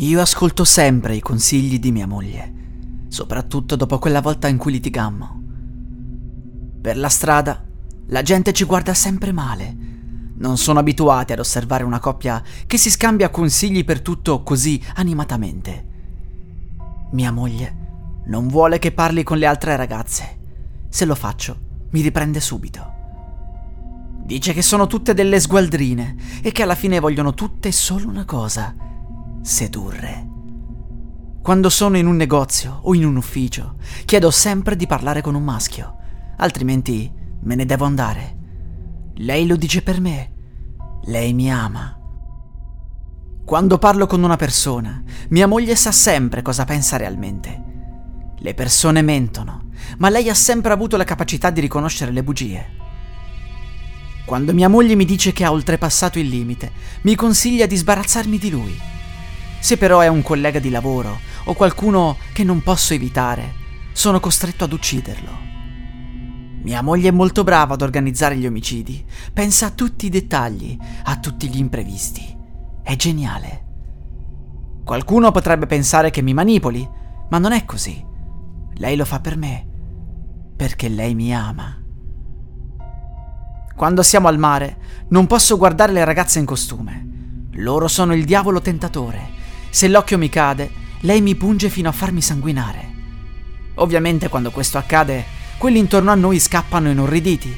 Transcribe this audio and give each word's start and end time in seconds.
Io 0.00 0.20
ascolto 0.20 0.64
sempre 0.64 1.16
i 1.16 1.20
consigli 1.20 1.80
di 1.80 1.90
mia 1.90 2.06
moglie, 2.06 2.52
soprattutto 3.08 3.74
dopo 3.74 3.98
quella 3.98 4.20
volta 4.20 4.46
in 4.46 4.56
cui 4.56 4.70
litigammo. 4.70 5.42
Per 6.80 6.96
la 6.96 7.08
strada 7.08 7.64
la 8.06 8.22
gente 8.22 8.52
ci 8.52 8.62
guarda 8.62 8.94
sempre 8.94 9.32
male. 9.32 9.76
Non 10.36 10.56
sono 10.56 10.78
abituati 10.78 11.32
ad 11.32 11.40
osservare 11.40 11.82
una 11.82 11.98
coppia 11.98 12.40
che 12.68 12.78
si 12.78 12.90
scambia 12.90 13.30
consigli 13.30 13.84
per 13.84 14.00
tutto 14.00 14.44
così 14.44 14.80
animatamente. 14.94 15.86
Mia 17.10 17.32
moglie 17.32 18.22
non 18.26 18.46
vuole 18.46 18.78
che 18.78 18.92
parli 18.92 19.24
con 19.24 19.38
le 19.38 19.46
altre 19.46 19.74
ragazze. 19.74 20.38
Se 20.88 21.04
lo 21.06 21.16
faccio, 21.16 21.58
mi 21.90 22.02
riprende 22.02 22.38
subito. 22.38 22.94
Dice 24.22 24.52
che 24.52 24.62
sono 24.62 24.86
tutte 24.86 25.12
delle 25.12 25.40
sgualdrine 25.40 26.14
e 26.40 26.52
che 26.52 26.62
alla 26.62 26.76
fine 26.76 27.00
vogliono 27.00 27.34
tutte 27.34 27.72
solo 27.72 28.06
una 28.06 28.24
cosa, 28.24 28.86
sedurre. 29.42 30.26
Quando 31.42 31.70
sono 31.70 31.96
in 31.96 32.06
un 32.06 32.16
negozio 32.16 32.80
o 32.82 32.94
in 32.94 33.06
un 33.06 33.16
ufficio, 33.16 33.76
chiedo 34.04 34.30
sempre 34.30 34.76
di 34.76 34.86
parlare 34.86 35.22
con 35.22 35.34
un 35.34 35.42
maschio, 35.42 35.96
altrimenti 36.36 37.10
me 37.40 37.54
ne 37.54 37.64
devo 37.64 37.84
andare. 37.84 38.36
Lei 39.14 39.46
lo 39.46 39.56
dice 39.56 39.82
per 39.82 40.00
me. 40.00 40.32
Lei 41.04 41.32
mi 41.32 41.50
ama. 41.50 41.98
Quando 43.44 43.78
parlo 43.78 44.06
con 44.06 44.22
una 44.22 44.36
persona, 44.36 45.02
mia 45.30 45.46
moglie 45.46 45.74
sa 45.74 45.90
sempre 45.90 46.42
cosa 46.42 46.64
pensa 46.66 46.98
realmente. 46.98 47.64
Le 48.36 48.52
persone 48.52 49.00
mentono, 49.00 49.70
ma 49.96 50.10
lei 50.10 50.28
ha 50.28 50.34
sempre 50.34 50.72
avuto 50.72 50.98
la 50.98 51.04
capacità 51.04 51.48
di 51.48 51.62
riconoscere 51.62 52.12
le 52.12 52.22
bugie. 52.22 52.66
Quando 54.26 54.52
mia 54.52 54.68
moglie 54.68 54.96
mi 54.96 55.06
dice 55.06 55.32
che 55.32 55.44
ha 55.44 55.50
oltrepassato 55.50 56.18
il 56.18 56.28
limite, 56.28 56.70
mi 57.02 57.14
consiglia 57.14 57.64
di 57.64 57.76
sbarazzarmi 57.76 58.36
di 58.36 58.50
lui. 58.50 58.78
Se 59.60 59.76
però 59.76 60.00
è 60.00 60.08
un 60.08 60.22
collega 60.22 60.58
di 60.58 60.70
lavoro 60.70 61.18
o 61.44 61.54
qualcuno 61.54 62.16
che 62.32 62.44
non 62.44 62.62
posso 62.62 62.94
evitare, 62.94 63.54
sono 63.92 64.20
costretto 64.20 64.64
ad 64.64 64.72
ucciderlo. 64.72 65.46
Mia 66.62 66.82
moglie 66.82 67.08
è 67.08 67.12
molto 67.12 67.44
brava 67.44 67.74
ad 67.74 67.82
organizzare 67.82 68.36
gli 68.36 68.46
omicidi, 68.46 69.04
pensa 69.32 69.66
a 69.66 69.70
tutti 69.70 70.06
i 70.06 70.10
dettagli, 70.10 70.76
a 71.04 71.18
tutti 71.18 71.48
gli 71.48 71.58
imprevisti. 71.58 72.36
È 72.82 72.96
geniale. 72.96 73.64
Qualcuno 74.84 75.30
potrebbe 75.30 75.66
pensare 75.66 76.10
che 76.10 76.22
mi 76.22 76.34
manipoli, 76.34 76.88
ma 77.28 77.38
non 77.38 77.52
è 77.52 77.64
così. 77.64 78.04
Lei 78.74 78.96
lo 78.96 79.04
fa 79.04 79.20
per 79.20 79.36
me, 79.36 79.66
perché 80.56 80.88
lei 80.88 81.14
mi 81.14 81.34
ama. 81.34 81.76
Quando 83.74 84.02
siamo 84.02 84.28
al 84.28 84.38
mare, 84.38 85.06
non 85.08 85.26
posso 85.26 85.56
guardare 85.56 85.92
le 85.92 86.04
ragazze 86.04 86.38
in 86.38 86.44
costume. 86.44 87.48
Loro 87.52 87.88
sono 87.88 88.14
il 88.14 88.24
diavolo 88.24 88.60
tentatore. 88.60 89.36
Se 89.70 89.88
l'occhio 89.88 90.18
mi 90.18 90.28
cade, 90.28 90.70
lei 91.00 91.20
mi 91.20 91.34
punge 91.34 91.68
fino 91.68 91.88
a 91.88 91.92
farmi 91.92 92.20
sanguinare. 92.20 92.96
Ovviamente 93.74 94.28
quando 94.28 94.50
questo 94.50 94.78
accade, 94.78 95.24
quelli 95.58 95.78
intorno 95.78 96.10
a 96.10 96.16
noi 96.16 96.38
scappano 96.38 96.90
inorriditi, 96.90 97.56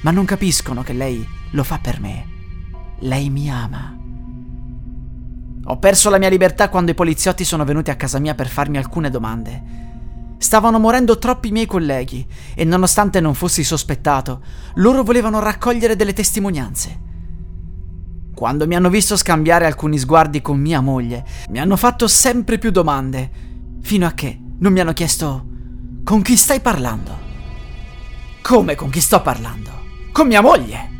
ma 0.00 0.10
non 0.10 0.24
capiscono 0.24 0.82
che 0.82 0.92
lei 0.92 1.26
lo 1.52 1.64
fa 1.64 1.78
per 1.78 2.00
me. 2.00 2.26
Lei 3.00 3.30
mi 3.30 3.50
ama. 3.50 3.96
Ho 5.64 5.78
perso 5.78 6.10
la 6.10 6.18
mia 6.18 6.28
libertà 6.28 6.68
quando 6.68 6.90
i 6.90 6.94
poliziotti 6.94 7.44
sono 7.44 7.64
venuti 7.64 7.90
a 7.90 7.96
casa 7.96 8.18
mia 8.18 8.34
per 8.34 8.48
farmi 8.48 8.78
alcune 8.78 9.10
domande. 9.10 9.62
Stavano 10.38 10.80
morendo 10.80 11.18
troppi 11.18 11.52
miei 11.52 11.66
colleghi 11.66 12.26
e 12.54 12.64
nonostante 12.64 13.20
non 13.20 13.34
fossi 13.34 13.62
sospettato, 13.62 14.42
loro 14.74 15.04
volevano 15.04 15.38
raccogliere 15.38 15.94
delle 15.94 16.12
testimonianze. 16.12 17.10
Quando 18.42 18.66
mi 18.66 18.74
hanno 18.74 18.90
visto 18.90 19.16
scambiare 19.16 19.66
alcuni 19.66 19.96
sguardi 19.96 20.42
con 20.42 20.58
mia 20.58 20.80
moglie, 20.80 21.24
mi 21.50 21.60
hanno 21.60 21.76
fatto 21.76 22.08
sempre 22.08 22.58
più 22.58 22.72
domande, 22.72 23.30
fino 23.82 24.04
a 24.04 24.10
che 24.10 24.36
non 24.58 24.72
mi 24.72 24.80
hanno 24.80 24.92
chiesto 24.92 25.46
con 26.02 26.22
chi 26.22 26.36
stai 26.36 26.58
parlando? 26.58 27.16
Come 28.42 28.74
con 28.74 28.90
chi 28.90 28.98
sto 29.00 29.22
parlando? 29.22 29.70
Con 30.10 30.26
mia 30.26 30.40
moglie! 30.40 30.90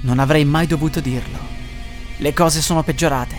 Non 0.00 0.18
avrei 0.18 0.44
mai 0.44 0.66
dovuto 0.66 0.98
dirlo. 0.98 1.38
Le 2.16 2.32
cose 2.32 2.60
sono 2.60 2.82
peggiorate. 2.82 3.36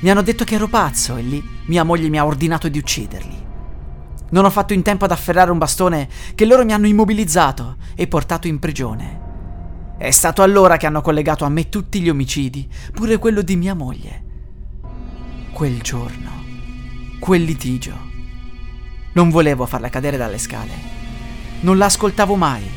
Mi 0.00 0.10
hanno 0.10 0.20
detto 0.20 0.44
che 0.44 0.56
ero 0.56 0.68
pazzo 0.68 1.16
e 1.16 1.22
lì 1.22 1.42
mia 1.68 1.84
moglie 1.84 2.10
mi 2.10 2.18
ha 2.18 2.26
ordinato 2.26 2.68
di 2.68 2.76
ucciderli. 2.76 3.46
Non 4.28 4.44
ho 4.44 4.50
fatto 4.50 4.74
in 4.74 4.82
tempo 4.82 5.06
ad 5.06 5.10
afferrare 5.10 5.50
un 5.50 5.56
bastone 5.56 6.06
che 6.34 6.44
loro 6.44 6.66
mi 6.66 6.74
hanno 6.74 6.86
immobilizzato 6.86 7.76
e 7.94 8.06
portato 8.06 8.46
in 8.46 8.58
prigione. 8.58 9.21
È 10.02 10.10
stato 10.10 10.42
allora 10.42 10.78
che 10.78 10.86
hanno 10.86 11.00
collegato 11.00 11.44
a 11.44 11.48
me 11.48 11.68
tutti 11.68 12.00
gli 12.00 12.08
omicidi, 12.08 12.68
pure 12.92 13.18
quello 13.18 13.40
di 13.40 13.54
mia 13.54 13.72
moglie. 13.72 14.24
Quel 15.52 15.80
giorno, 15.80 16.42
quel 17.20 17.44
litigio. 17.44 17.94
Non 19.12 19.30
volevo 19.30 19.64
farla 19.64 19.90
cadere 19.90 20.16
dalle 20.16 20.38
scale. 20.38 20.72
Non 21.60 21.78
la 21.78 21.84
ascoltavo 21.84 22.34
mai. 22.34 22.68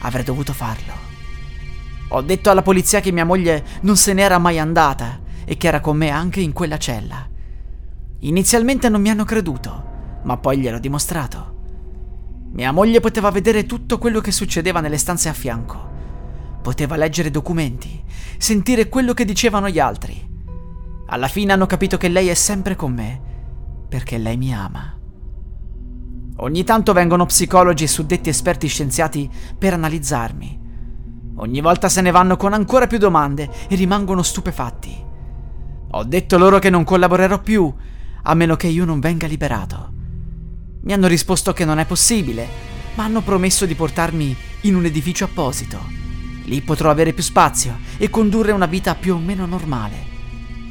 Avrei 0.00 0.24
dovuto 0.24 0.52
farlo. 0.52 0.92
Ho 2.08 2.20
detto 2.22 2.50
alla 2.50 2.62
polizia 2.62 2.98
che 2.98 3.12
mia 3.12 3.24
moglie 3.24 3.64
non 3.82 3.96
se 3.96 4.12
n'era 4.12 4.38
mai 4.38 4.58
andata 4.58 5.20
e 5.44 5.56
che 5.56 5.68
era 5.68 5.78
con 5.78 5.96
me 5.96 6.08
anche 6.08 6.40
in 6.40 6.50
quella 6.50 6.78
cella. 6.78 7.28
Inizialmente 8.22 8.88
non 8.88 9.00
mi 9.00 9.10
hanno 9.10 9.24
creduto 9.24 9.84
ma 10.24 10.36
poi 10.36 10.58
gliel'ho 10.58 10.80
dimostrato. 10.80 11.54
Mia 12.54 12.72
moglie 12.72 12.98
poteva 12.98 13.30
vedere 13.30 13.66
tutto 13.66 13.98
quello 13.98 14.20
che 14.20 14.32
succedeva 14.32 14.80
nelle 14.80 14.98
stanze 14.98 15.28
a 15.28 15.32
fianco. 15.32 15.94
Poteva 16.66 16.96
leggere 16.96 17.30
documenti, 17.30 18.02
sentire 18.38 18.88
quello 18.88 19.14
che 19.14 19.24
dicevano 19.24 19.68
gli 19.68 19.78
altri. 19.78 20.20
Alla 21.06 21.28
fine 21.28 21.52
hanno 21.52 21.66
capito 21.66 21.96
che 21.96 22.08
lei 22.08 22.26
è 22.26 22.34
sempre 22.34 22.74
con 22.74 22.92
me, 22.92 23.20
perché 23.88 24.18
lei 24.18 24.36
mi 24.36 24.52
ama. 24.52 24.98
Ogni 26.38 26.64
tanto 26.64 26.92
vengono 26.92 27.24
psicologi 27.24 27.84
e 27.84 27.86
suddetti 27.86 28.30
esperti 28.30 28.66
scienziati 28.66 29.30
per 29.56 29.74
analizzarmi. 29.74 30.60
Ogni 31.36 31.60
volta 31.60 31.88
se 31.88 32.00
ne 32.00 32.10
vanno 32.10 32.36
con 32.36 32.52
ancora 32.52 32.88
più 32.88 32.98
domande 32.98 33.48
e 33.68 33.76
rimangono 33.76 34.24
stupefatti. 34.24 35.04
Ho 35.92 36.02
detto 36.02 36.36
loro 36.36 36.58
che 36.58 36.68
non 36.68 36.82
collaborerò 36.82 37.40
più, 37.42 37.72
a 38.24 38.34
meno 38.34 38.56
che 38.56 38.66
io 38.66 38.84
non 38.84 38.98
venga 38.98 39.28
liberato. 39.28 39.92
Mi 40.80 40.92
hanno 40.92 41.06
risposto 41.06 41.52
che 41.52 41.64
non 41.64 41.78
è 41.78 41.86
possibile, 41.86 42.48
ma 42.96 43.04
hanno 43.04 43.20
promesso 43.20 43.66
di 43.66 43.76
portarmi 43.76 44.36
in 44.62 44.74
un 44.74 44.84
edificio 44.84 45.26
apposito. 45.26 45.95
Lì 46.46 46.60
potrò 46.62 46.90
avere 46.90 47.12
più 47.12 47.22
spazio 47.22 47.78
e 47.96 48.08
condurre 48.08 48.52
una 48.52 48.66
vita 48.66 48.94
più 48.94 49.14
o 49.14 49.18
meno 49.18 49.46
normale. 49.46 50.14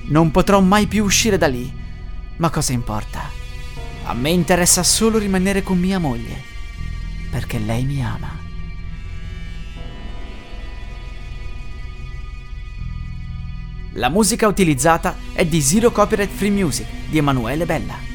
Non 0.07 0.31
potrò 0.31 0.61
mai 0.61 0.87
più 0.87 1.03
uscire 1.03 1.37
da 1.37 1.47
lì, 1.47 1.71
ma 2.37 2.49
cosa 2.49 2.71
importa? 2.71 3.29
A 4.05 4.13
me 4.13 4.29
interessa 4.29 4.83
solo 4.83 5.17
rimanere 5.17 5.63
con 5.63 5.77
mia 5.77 5.99
moglie, 5.99 6.41
perché 7.29 7.59
lei 7.59 7.83
mi 7.83 8.01
ama. 8.03 8.43
La 13.93 14.09
musica 14.09 14.47
utilizzata 14.47 15.17
è 15.33 15.45
di 15.45 15.61
Zero 15.61 15.91
Copyright 15.91 16.31
Free 16.31 16.51
Music 16.51 16.87
di 17.09 17.17
Emanuele 17.17 17.65
Bella. 17.65 18.14